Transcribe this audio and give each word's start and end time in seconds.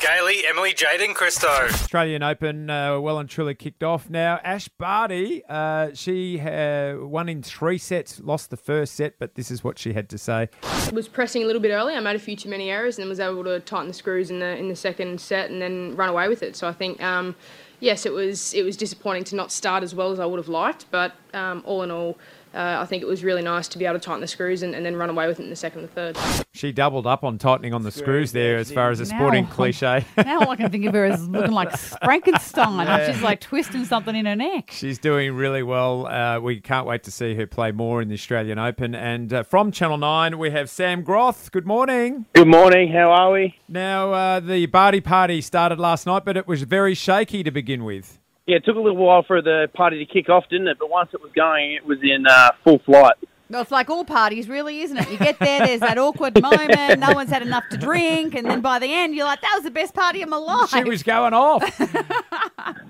Gailey, 0.00 0.46
Emily, 0.46 0.72
Jade, 0.72 1.02
and 1.02 1.14
Christo. 1.14 1.46
Australian 1.46 2.22
Open 2.22 2.70
uh, 2.70 2.98
well 2.98 3.18
and 3.18 3.28
truly 3.28 3.54
kicked 3.54 3.82
off 3.82 4.08
now. 4.08 4.40
Ash 4.42 4.66
Barty, 4.68 5.42
uh, 5.46 5.90
she 5.92 6.40
uh, 6.40 6.96
won 7.00 7.28
in 7.28 7.42
three 7.42 7.76
sets, 7.76 8.18
lost 8.20 8.48
the 8.48 8.56
first 8.56 8.94
set, 8.94 9.18
but 9.18 9.34
this 9.34 9.50
is 9.50 9.62
what 9.62 9.78
she 9.78 9.92
had 9.92 10.08
to 10.08 10.16
say. 10.16 10.48
was 10.92 11.06
pressing 11.06 11.42
a 11.42 11.46
little 11.46 11.60
bit 11.60 11.70
early. 11.70 11.94
I 11.94 12.00
made 12.00 12.16
a 12.16 12.20
few 12.20 12.34
too 12.34 12.48
many 12.48 12.70
errors 12.70 12.98
and 12.98 13.08
was 13.10 13.20
able 13.20 13.44
to 13.44 13.60
tighten 13.60 13.88
the 13.88 13.94
screws 13.94 14.30
in 14.30 14.38
the 14.38 14.56
in 14.56 14.68
the 14.68 14.76
second 14.76 15.20
set 15.20 15.50
and 15.50 15.60
then 15.60 15.94
run 15.96 16.08
away 16.08 16.28
with 16.28 16.42
it. 16.42 16.56
So 16.56 16.66
I 16.66 16.72
think. 16.72 17.02
Um, 17.02 17.34
yes, 17.80 18.06
it 18.06 18.12
was 18.12 18.54
it 18.54 18.62
was 18.62 18.76
disappointing 18.76 19.24
to 19.24 19.36
not 19.36 19.50
start 19.50 19.82
as 19.82 19.94
well 19.94 20.12
as 20.12 20.20
I 20.20 20.26
would 20.26 20.38
have 20.38 20.48
liked, 20.48 20.86
but 20.90 21.12
um, 21.34 21.62
all 21.66 21.82
in 21.82 21.90
all, 21.90 22.18
uh, 22.54 22.78
I 22.80 22.86
think 22.86 23.02
it 23.02 23.06
was 23.06 23.22
really 23.22 23.42
nice 23.42 23.68
to 23.68 23.78
be 23.78 23.84
able 23.86 23.98
to 23.98 24.04
tighten 24.04 24.20
the 24.20 24.26
screws 24.26 24.62
and, 24.62 24.74
and 24.74 24.84
then 24.84 24.96
run 24.96 25.08
away 25.10 25.26
with 25.26 25.38
it 25.40 25.44
in 25.44 25.50
the 25.50 25.56
second 25.56 25.80
and 25.80 25.90
third. 25.92 26.18
She 26.52 26.72
doubled 26.72 27.06
up 27.06 27.22
on 27.24 27.38
tightening 27.38 27.72
on 27.74 27.82
the 27.82 27.90
screws 27.90 28.32
there 28.32 28.56
as 28.56 28.70
far 28.72 28.90
as 28.90 29.00
a 29.00 29.04
Now- 29.04 29.18
sporting 29.18 29.46
cliche. 29.46 30.04
Now 30.16 30.40
all 30.40 30.50
I 30.50 30.56
can 30.56 30.70
think 30.70 30.84
of 30.86 30.94
her 30.94 31.04
as 31.06 31.26
looking 31.28 31.52
like 31.52 31.70
Frankenstein. 32.04 32.76
Like 32.76 33.12
she's 33.12 33.22
like 33.22 33.40
twisting 33.40 33.84
something 33.84 34.14
in 34.14 34.26
her 34.26 34.36
neck. 34.36 34.70
She's 34.72 34.98
doing 34.98 35.34
really 35.34 35.62
well. 35.62 36.06
Uh, 36.06 36.38
we 36.40 36.60
can't 36.60 36.86
wait 36.86 37.02
to 37.04 37.10
see 37.10 37.34
her 37.34 37.46
play 37.46 37.72
more 37.72 38.02
in 38.02 38.08
the 38.08 38.14
Australian 38.14 38.58
Open. 38.58 38.94
And 38.94 39.32
uh, 39.32 39.42
from 39.42 39.72
Channel 39.72 39.98
9, 39.98 40.38
we 40.38 40.50
have 40.50 40.68
Sam 40.68 41.02
Groth. 41.02 41.50
Good 41.52 41.66
morning. 41.66 42.26
Good 42.34 42.48
morning. 42.48 42.92
How 42.92 43.10
are 43.10 43.32
we? 43.32 43.54
Now, 43.68 44.12
uh, 44.12 44.40
the 44.40 44.66
Barty 44.66 45.00
party 45.00 45.40
started 45.40 45.78
last 45.80 46.06
night, 46.06 46.24
but 46.24 46.36
it 46.36 46.46
was 46.46 46.62
very 46.64 46.94
shaky 46.94 47.42
to 47.42 47.50
begin 47.50 47.84
with. 47.84 48.18
Yeah, 48.46 48.56
it 48.56 48.64
took 48.64 48.76
a 48.76 48.80
little 48.80 48.96
while 48.96 49.22
for 49.22 49.42
the 49.42 49.68
party 49.74 50.04
to 50.04 50.12
kick 50.12 50.28
off, 50.28 50.44
didn't 50.50 50.68
it? 50.68 50.78
But 50.78 50.90
once 50.90 51.10
it 51.12 51.22
was 51.22 51.30
going, 51.32 51.74
it 51.74 51.84
was 51.86 51.98
in 52.02 52.26
uh, 52.26 52.50
full 52.64 52.80
flight. 52.80 53.14
Well, 53.48 53.62
it's 53.62 53.72
like 53.72 53.90
all 53.90 54.04
parties, 54.04 54.48
really, 54.48 54.80
isn't 54.82 54.96
it? 54.96 55.10
You 55.10 55.18
get 55.18 55.40
there, 55.40 55.66
there's 55.66 55.80
that 55.80 55.98
awkward 55.98 56.40
moment, 56.40 57.00
no 57.00 57.12
one's 57.12 57.30
had 57.30 57.42
enough 57.42 57.64
to 57.70 57.76
drink, 57.76 58.36
and 58.36 58.48
then 58.48 58.60
by 58.60 58.78
the 58.78 58.86
end, 58.86 59.16
you're 59.16 59.24
like, 59.24 59.40
that 59.40 59.52
was 59.56 59.64
the 59.64 59.72
best 59.72 59.92
party 59.92 60.22
of 60.22 60.28
my 60.28 60.36
life. 60.36 60.70
She 60.70 60.84
was 60.84 61.02
going 61.02 61.34
off. 61.34 61.62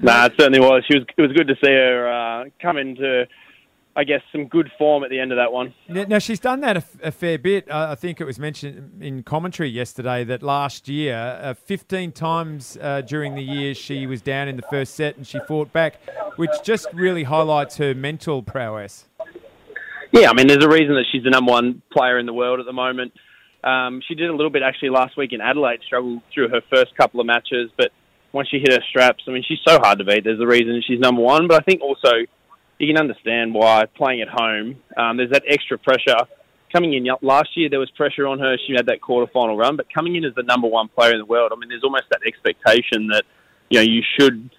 Nah, 0.02 0.24
it 0.26 0.32
certainly 0.38 0.60
was. 0.60 0.82
She 0.90 0.98
was. 0.98 1.06
It 1.16 1.20
was 1.20 1.32
good 1.32 1.46
to 1.48 1.54
see 1.62 1.70
her 1.70 2.08
uh, 2.08 2.44
come 2.60 2.78
into, 2.78 3.26
I 3.96 4.04
guess, 4.04 4.20
some 4.30 4.46
good 4.46 4.70
form 4.78 5.02
at 5.02 5.10
the 5.10 5.18
end 5.18 5.32
of 5.32 5.36
that 5.36 5.52
one. 5.52 5.74
Now, 5.88 6.20
she's 6.20 6.38
done 6.38 6.60
that 6.60 6.76
a, 6.76 6.78
f- 6.78 6.96
a 7.02 7.10
fair 7.10 7.38
bit. 7.38 7.68
Uh, 7.68 7.88
I 7.90 7.96
think 7.96 8.20
it 8.20 8.24
was 8.24 8.38
mentioned 8.38 9.02
in 9.02 9.24
commentary 9.24 9.68
yesterday 9.68 10.22
that 10.24 10.42
last 10.42 10.88
year, 10.88 11.38
uh, 11.42 11.54
15 11.54 12.12
times 12.12 12.78
uh, 12.80 13.00
during 13.00 13.34
the 13.34 13.42
year, 13.42 13.74
she 13.74 14.06
was 14.06 14.22
down 14.22 14.46
in 14.46 14.56
the 14.56 14.62
first 14.70 14.94
set 14.94 15.16
and 15.16 15.26
she 15.26 15.40
fought 15.48 15.72
back, 15.72 16.00
which 16.36 16.50
just 16.62 16.86
really 16.92 17.24
highlights 17.24 17.78
her 17.78 17.94
mental 17.94 18.42
prowess. 18.42 19.06
Yeah, 20.12 20.30
I 20.30 20.34
mean, 20.34 20.46
there's 20.46 20.64
a 20.64 20.68
reason 20.68 20.94
that 20.94 21.06
she's 21.10 21.24
the 21.24 21.30
number 21.30 21.52
one 21.52 21.82
player 21.92 22.18
in 22.18 22.26
the 22.26 22.32
world 22.32 22.60
at 22.60 22.66
the 22.66 22.72
moment. 22.72 23.12
Um, 23.62 24.00
she 24.06 24.14
did 24.14 24.30
a 24.30 24.34
little 24.34 24.50
bit 24.50 24.62
actually 24.62 24.90
last 24.90 25.16
week 25.16 25.32
in 25.32 25.40
Adelaide, 25.40 25.80
struggled 25.84 26.22
through 26.32 26.48
her 26.48 26.60
first 26.72 26.96
couple 26.96 27.20
of 27.20 27.26
matches, 27.26 27.70
but 27.76 27.90
once 28.32 28.48
she 28.48 28.58
hit 28.58 28.72
her 28.72 28.82
straps, 28.88 29.24
I 29.26 29.32
mean, 29.32 29.44
she's 29.46 29.58
so 29.66 29.78
hard 29.78 29.98
to 29.98 30.04
beat. 30.04 30.24
There's 30.24 30.40
a 30.40 30.46
reason 30.46 30.80
she's 30.86 31.00
number 31.00 31.20
one, 31.20 31.48
but 31.48 31.60
I 31.60 31.64
think 31.64 31.82
also 31.82 32.24
you 32.80 32.86
can 32.86 32.96
understand 32.96 33.52
why 33.54 33.84
playing 33.94 34.22
at 34.22 34.28
home, 34.28 34.76
um, 34.96 35.16
there's 35.16 35.30
that 35.30 35.42
extra 35.46 35.78
pressure. 35.78 36.16
Coming 36.72 36.94
in 36.94 37.06
last 37.20 37.56
year, 37.56 37.68
there 37.68 37.78
was 37.78 37.90
pressure 37.90 38.26
on 38.26 38.38
her. 38.38 38.56
She 38.66 38.74
had 38.74 38.86
that 38.86 39.00
quarterfinal 39.00 39.58
run, 39.58 39.76
but 39.76 39.92
coming 39.92 40.16
in 40.16 40.24
as 40.24 40.34
the 40.34 40.44
number 40.44 40.66
one 40.66 40.88
player 40.88 41.12
in 41.12 41.18
the 41.18 41.24
world, 41.24 41.52
I 41.54 41.58
mean, 41.58 41.68
there's 41.68 41.84
almost 41.84 42.04
that 42.10 42.20
expectation 42.26 43.08
that 43.08 43.24
you 43.68 43.78
know 43.78 43.82
you 43.82 44.02
should 44.18 44.50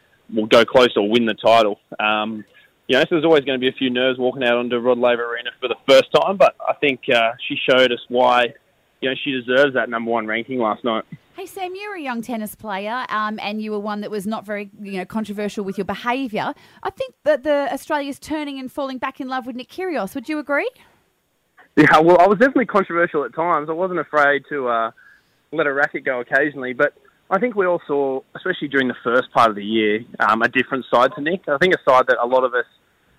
go 0.50 0.64
close 0.66 0.96
or 0.96 1.10
win 1.10 1.26
the 1.26 1.34
title. 1.34 1.80
Um, 2.00 2.46
you 2.88 2.98
know, 2.98 3.02
so 3.04 3.08
there's 3.12 3.26
always 3.26 3.46
going 3.46 3.58
to 3.58 3.62
be 3.62 3.70
a 3.70 3.78
few 3.78 3.90
nerves 3.90 4.20
walking 4.20 4.44
out 4.44 4.58
onto 4.58 4.78
Rod 4.78 5.00
Laver 5.00 5.26
Arena 5.34 5.52
for 5.60 5.70
the 5.70 5.78
first 5.88 6.12
time, 6.14 6.38
but 6.38 6.56
I 6.60 6.74
think 6.74 7.02
uh, 7.14 7.32
she 7.48 7.58
showed 7.70 7.92
us 7.92 8.00
why 8.10 8.54
you 9.00 9.10
know 9.10 9.16
she 9.24 9.32
deserves 9.32 9.74
that 9.74 9.90
number 9.90 10.12
one 10.12 10.28
ranking 10.28 10.60
last 10.60 10.84
night. 10.84 11.06
Hey 11.34 11.46
Sam, 11.46 11.74
you're 11.76 11.96
a 11.96 12.02
young 12.02 12.22
tennis 12.22 12.56
player, 12.56 13.06
um, 13.08 13.40
and 13.42 13.62
you 13.62 13.72
were 13.72 13.80
one 13.80 14.02
that 14.02 14.12
was 14.12 14.28
not 14.28 14.46
very, 14.46 14.70
you 14.82 14.98
know, 14.98 15.06
controversial 15.06 15.64
with 15.64 15.78
your 15.78 15.86
behaviour. 15.86 16.54
I 16.84 16.90
think 16.90 17.14
that 17.24 17.44
the 17.44 17.70
Australia's 17.72 18.20
turning 18.20 18.60
and 18.60 18.70
falling 18.70 18.98
back 18.98 19.22
in 19.22 19.30
love 19.30 19.48
with 19.48 19.56
Nick 19.56 19.70
Kyrgios. 19.70 20.14
Would 20.14 20.28
you 20.28 20.40
agree? 20.40 20.69
Yeah, 21.78 22.00
well, 22.00 22.19
I 22.19 22.28
was 22.28 22.38
definitely 22.38 22.66
controversial 22.66 23.24
at 23.24 23.34
times. 23.34 23.69
I 23.69 23.74
wasn't 23.74 24.00
afraid 24.02 24.44
to 24.50 24.68
uh, 24.68 24.92
let 25.53 25.68
a 25.68 25.74
racket 25.74 26.03
go 26.03 26.19
occasionally, 26.19 26.74
but 26.74 26.96
I 27.30 27.40
think 27.40 27.56
we 27.56 27.66
all 27.66 27.81
saw, 27.88 28.19
especially 28.36 28.68
during 28.68 28.90
the 28.90 28.98
first 29.02 29.31
part 29.31 29.50
of 29.50 29.56
the 29.56 29.63
year, 29.63 30.02
um, 30.19 30.42
a 30.42 30.50
different 30.50 30.84
side 30.94 31.12
to 31.16 31.22
Nick. 31.22 31.48
I 31.48 31.58
think 31.59 31.74
a 31.74 31.90
side 31.90 32.08
that 32.09 32.18
a 32.22 32.28
lot 32.28 32.44
of 32.44 32.53
us 32.53 32.66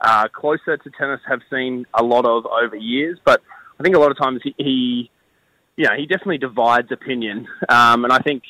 uh, 0.03 0.29
closer 0.29 0.77
to 0.77 0.91
tennis 0.99 1.21
have 1.27 1.41
seen 1.50 1.87
a 1.94 2.03
lot 2.03 2.27
of 2.27 2.44
over 2.44 2.77
years, 2.77 3.19
but 3.25 3.41
I 3.81 3.83
think 3.83 3.97
a 3.97 3.99
lot 3.99 4.11
of 4.11 4.19
times 4.19 4.43
he, 4.44 4.55
he 4.59 5.11
you 5.77 5.84
know, 5.84 5.94
he 5.97 6.06
definitely 6.06 6.38
divides 6.38 6.93
opinion, 6.93 7.49
um, 7.69 8.05
and 8.05 8.12
I 8.12 8.19
think 8.19 8.43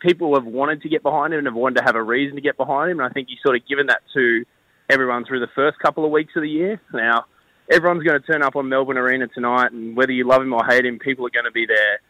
people 0.00 0.34
have 0.34 0.44
wanted 0.44 0.82
to 0.82 0.88
get 0.88 1.02
behind 1.02 1.32
him 1.32 1.38
and 1.38 1.46
have 1.46 1.54
wanted 1.54 1.78
to 1.78 1.84
have 1.84 1.96
a 1.96 2.02
reason 2.02 2.36
to 2.36 2.42
get 2.42 2.56
behind 2.56 2.90
him, 2.90 3.00
and 3.00 3.08
I 3.08 3.12
think 3.12 3.28
he's 3.28 3.38
sort 3.44 3.56
of 3.56 3.66
given 3.66 3.86
that 3.86 4.00
to 4.14 4.44
everyone 4.90 5.24
through 5.24 5.40
the 5.40 5.48
first 5.54 5.78
couple 5.78 6.04
of 6.04 6.10
weeks 6.10 6.32
of 6.36 6.42
the 6.42 6.48
year. 6.48 6.80
Now, 6.92 7.24
everyone's 7.70 8.04
going 8.04 8.20
to 8.20 8.26
turn 8.26 8.42
up 8.42 8.56
on 8.56 8.68
Melbourne 8.68 8.98
Arena 8.98 9.26
tonight, 9.28 9.72
and 9.72 9.96
whether 9.96 10.12
you 10.12 10.26
love 10.26 10.42
him 10.42 10.52
or 10.52 10.64
hate 10.64 10.84
him, 10.84 10.98
people 10.98 11.26
are 11.26 11.30
going 11.30 11.44
to 11.44 11.50
be 11.50 11.66
there 11.66 12.00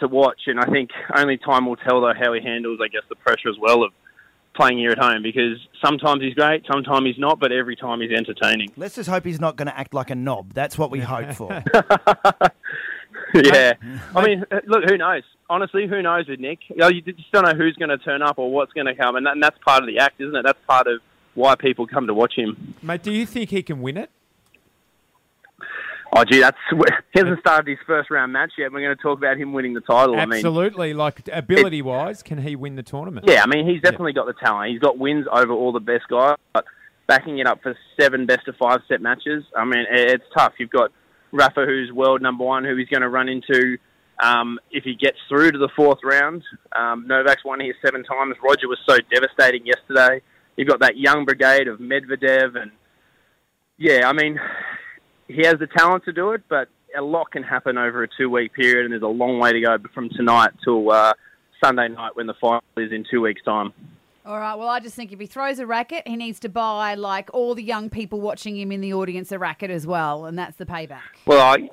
to 0.00 0.08
watch. 0.08 0.42
And 0.46 0.60
I 0.60 0.66
think 0.66 0.90
only 1.16 1.38
time 1.38 1.66
will 1.66 1.76
tell, 1.76 2.00
though, 2.00 2.12
how 2.18 2.32
he 2.32 2.40
handles, 2.40 2.80
I 2.82 2.88
guess, 2.88 3.02
the 3.08 3.16
pressure 3.16 3.48
as 3.48 3.56
well 3.60 3.82
of 3.82 3.92
playing 4.54 4.78
here 4.78 4.90
at 4.90 4.98
home 4.98 5.22
because 5.22 5.56
sometimes 5.84 6.20
he's 6.20 6.34
great, 6.34 6.64
sometimes 6.70 7.06
he's 7.06 7.18
not, 7.18 7.38
but 7.38 7.52
every 7.52 7.76
time 7.76 8.00
he's 8.00 8.10
entertaining. 8.10 8.72
Let's 8.76 8.96
just 8.96 9.08
hope 9.08 9.24
he's 9.24 9.40
not 9.40 9.56
going 9.56 9.68
to 9.68 9.78
act 9.78 9.94
like 9.94 10.10
a 10.10 10.16
knob. 10.16 10.52
That's 10.52 10.76
what 10.76 10.90
we 10.90 11.00
hope 11.00 11.32
for. 11.32 11.62
yeah. 13.44 13.74
I 14.14 14.26
mean, 14.26 14.44
uh, 14.50 14.60
look, 14.66 14.84
who 14.88 14.96
knows? 14.96 15.22
Honestly, 15.50 15.86
who 15.86 16.02
knows 16.02 16.28
with 16.28 16.40
Nick? 16.40 16.60
You, 16.68 16.76
know, 16.76 16.88
you 16.88 17.00
just 17.02 17.30
don't 17.32 17.44
know 17.44 17.54
who's 17.54 17.76
going 17.76 17.90
to 17.90 17.98
turn 17.98 18.22
up 18.22 18.38
or 18.38 18.50
what's 18.50 18.72
going 18.72 18.86
to 18.86 18.94
come, 18.94 19.16
and, 19.16 19.26
that, 19.26 19.32
and 19.32 19.42
that's 19.42 19.58
part 19.64 19.82
of 19.82 19.86
the 19.86 19.98
act, 19.98 20.20
isn't 20.20 20.34
it? 20.34 20.42
That's 20.44 20.58
part 20.66 20.86
of 20.86 21.00
why 21.34 21.54
people 21.54 21.86
come 21.86 22.06
to 22.06 22.14
watch 22.14 22.34
him. 22.36 22.74
Mate, 22.82 23.02
do 23.02 23.12
you 23.12 23.26
think 23.26 23.50
he 23.50 23.62
can 23.62 23.80
win 23.80 23.96
it? 23.96 24.10
Oh, 26.16 26.24
gee, 26.24 26.40
that's 26.40 26.56
he 27.12 27.20
hasn't 27.20 27.40
started 27.40 27.68
his 27.68 27.78
first 27.86 28.10
round 28.10 28.32
match 28.32 28.52
yet. 28.56 28.72
We're 28.72 28.80
going 28.80 28.96
to 28.96 29.02
talk 29.02 29.18
about 29.18 29.36
him 29.36 29.52
winning 29.52 29.74
the 29.74 29.80
title. 29.80 30.16
I 30.16 30.24
mean, 30.24 30.38
Absolutely. 30.38 30.94
like, 30.94 31.28
ability 31.32 31.82
wise, 31.82 32.22
can 32.22 32.38
he 32.38 32.56
win 32.56 32.76
the 32.76 32.82
tournament? 32.82 33.26
Yeah, 33.28 33.42
I 33.42 33.46
mean, 33.46 33.68
he's 33.68 33.82
definitely 33.82 34.14
got 34.14 34.26
the 34.26 34.32
talent. 34.32 34.72
He's 34.72 34.80
got 34.80 34.98
wins 34.98 35.26
over 35.30 35.52
all 35.52 35.72
the 35.72 35.80
best 35.80 36.08
guys, 36.08 36.36
but 36.52 36.64
backing 37.06 37.38
it 37.38 37.46
up 37.46 37.62
for 37.62 37.76
seven 38.00 38.26
best 38.26 38.48
of 38.48 38.56
five 38.56 38.80
set 38.88 39.02
matches, 39.02 39.44
I 39.56 39.64
mean, 39.64 39.84
it's 39.90 40.24
tough. 40.34 40.54
You've 40.58 40.70
got 40.70 40.92
Rafa, 41.32 41.64
who's 41.66 41.92
world 41.92 42.22
number 42.22 42.44
one, 42.44 42.64
who 42.64 42.76
he's 42.76 42.88
going 42.88 43.02
to 43.02 43.08
run 43.08 43.28
into 43.28 43.78
um, 44.22 44.58
if 44.70 44.84
he 44.84 44.94
gets 44.94 45.18
through 45.28 45.52
to 45.52 45.58
the 45.58 45.68
fourth 45.76 45.98
round. 46.04 46.42
Um, 46.74 47.06
Novak's 47.06 47.44
won 47.44 47.60
here 47.60 47.74
seven 47.84 48.04
times. 48.04 48.36
Roger 48.42 48.68
was 48.68 48.78
so 48.88 48.96
devastating 49.12 49.66
yesterday. 49.66 50.22
You've 50.56 50.68
got 50.68 50.80
that 50.80 50.96
young 50.96 51.24
brigade 51.24 51.68
of 51.68 51.78
Medvedev, 51.78 52.60
and 52.60 52.72
yeah, 53.76 54.08
I 54.08 54.12
mean, 54.12 54.40
he 55.28 55.46
has 55.46 55.54
the 55.60 55.68
talent 55.68 56.04
to 56.06 56.12
do 56.12 56.32
it, 56.32 56.42
but 56.48 56.68
a 56.96 57.02
lot 57.02 57.30
can 57.30 57.42
happen 57.42 57.78
over 57.78 58.02
a 58.02 58.08
two-week 58.08 58.54
period, 58.54 58.84
and 58.84 58.92
there's 58.92 59.02
a 59.02 59.06
long 59.06 59.38
way 59.38 59.52
to 59.52 59.60
go 59.60 59.76
from 59.94 60.08
tonight 60.10 60.50
till 60.64 60.90
uh, 60.90 61.12
Sunday 61.62 61.88
night 61.88 62.16
when 62.16 62.26
the 62.26 62.34
final 62.40 62.62
is 62.76 62.90
in 62.92 63.04
two 63.08 63.20
weeks' 63.20 63.42
time. 63.44 63.72
All 64.28 64.38
right. 64.38 64.54
Well, 64.56 64.68
I 64.68 64.78
just 64.78 64.94
think 64.94 65.10
if 65.10 65.18
he 65.18 65.24
throws 65.26 65.58
a 65.58 65.66
racket, 65.66 66.06
he 66.06 66.14
needs 66.14 66.38
to 66.40 66.50
buy 66.50 66.94
like 66.96 67.30
all 67.32 67.54
the 67.54 67.62
young 67.62 67.88
people 67.88 68.20
watching 68.20 68.58
him 68.58 68.70
in 68.70 68.82
the 68.82 68.92
audience 68.92 69.32
a 69.32 69.38
racket 69.38 69.70
as 69.70 69.86
well, 69.86 70.26
and 70.26 70.38
that's 70.38 70.58
the 70.58 70.66
payback. 70.66 71.00
Well, 71.24 71.40
I, 71.40 71.70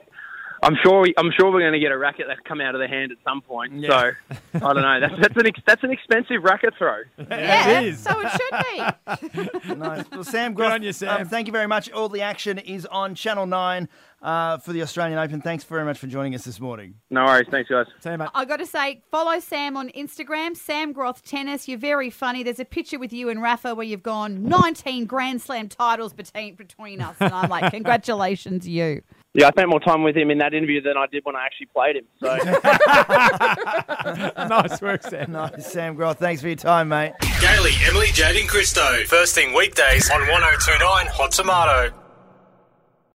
I'm 0.63 0.77
sure 0.81 1.01
we, 1.01 1.13
I'm 1.17 1.31
sure 1.37 1.51
we're 1.51 1.59
going 1.59 1.73
to 1.73 1.79
get 1.79 1.91
a 1.91 1.97
racket 1.97 2.27
that's 2.29 2.39
come 2.47 2.61
out 2.61 2.73
of 2.73 2.79
the 2.79 2.87
hand 2.87 3.11
at 3.11 3.17
some 3.25 3.41
point. 3.41 3.73
Yeah. 3.73 4.11
So 4.29 4.35
I 4.53 4.73
don't 4.73 4.83
know. 4.83 4.99
That's, 5.01 5.21
that's 5.21 5.35
an 5.35 5.47
ex, 5.47 5.59
that's 5.67 5.83
an 5.83 5.91
expensive 5.91 6.43
racket 6.43 6.75
throw. 6.77 6.99
Yeah, 7.17 7.79
it 7.81 7.87
is. 7.87 7.99
so 7.99 8.21
it 8.23 8.31
should 8.31 9.67
be. 9.67 9.75
nice. 9.75 10.09
Well, 10.09 10.23
Sam, 10.23 10.53
Good 10.53 10.71
on 10.71 10.81
you, 10.81 10.93
Sam. 10.93 11.23
um, 11.23 11.27
thank 11.27 11.47
you 11.47 11.51
very 11.51 11.67
much. 11.67 11.91
All 11.91 12.07
the 12.07 12.21
action 12.21 12.57
is 12.57 12.85
on 12.85 13.15
Channel 13.15 13.47
9 13.47 13.89
uh, 14.25 14.57
for 14.57 14.73
the 14.73 14.81
Australian 14.81 15.19
Open. 15.19 15.39
Thanks 15.39 15.63
very 15.63 15.85
much 15.85 15.99
for 15.99 16.07
joining 16.07 16.33
us 16.33 16.43
this 16.43 16.59
morning. 16.59 16.95
No 17.11 17.25
worries. 17.25 17.45
Thanks, 17.51 17.69
guys. 17.69 17.85
See 17.99 18.09
you, 18.09 18.17
mate. 18.17 18.29
I 18.33 18.43
got 18.43 18.57
to 18.57 18.65
say, 18.65 19.03
follow 19.11 19.39
Sam 19.39 19.77
on 19.77 19.89
Instagram, 19.89 20.57
Sam 20.57 20.93
Groth 20.93 21.23
Tennis. 21.23 21.67
You're 21.67 21.77
very 21.77 22.09
funny. 22.09 22.41
There's 22.41 22.59
a 22.59 22.65
picture 22.65 22.97
with 22.97 23.13
you 23.13 23.29
and 23.29 23.39
Rafa 23.39 23.75
where 23.75 23.85
you've 23.85 24.01
gone 24.01 24.41
19 24.43 25.05
Grand 25.05 25.43
Slam 25.43 25.69
titles 25.69 26.11
between 26.11 26.55
between 26.55 27.01
us, 27.01 27.15
and 27.19 27.31
I'm 27.33 27.49
like, 27.49 27.71
congratulations, 27.71 28.67
you. 28.67 29.03
Yeah, 29.35 29.45
I 29.47 29.51
spent 29.51 29.69
more 29.69 29.81
time 29.81 30.01
with 30.01 30.17
him 30.17 30.31
in 30.31 30.39
that 30.39 30.55
interview 30.55 30.81
than 30.81 30.97
I 30.97 31.05
did 31.07 31.23
when 31.25 31.35
I 31.35 31.45
actually 31.45 31.67
played 31.67 31.97
him. 31.97 32.05
So 32.19 32.35
nice 34.47 34.81
work, 34.81 35.03
Sam. 35.03 35.33
Nice, 35.33 35.71
Sam 35.71 35.93
Groth. 35.93 36.17
Thanks 36.17 36.41
for 36.41 36.47
your 36.47 36.55
time, 36.55 36.89
mate. 36.89 37.13
Gailey, 37.41 37.73
Emily, 37.85 38.07
Jade, 38.13 38.37
and 38.37 38.49
Christo. 38.49 39.03
First 39.05 39.35
thing 39.35 39.53
weekdays 39.53 40.09
on 40.09 40.21
1029 40.21 41.07
Hot 41.07 41.31
Tomato. 41.31 42.04